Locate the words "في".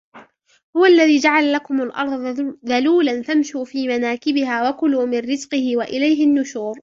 3.65-3.87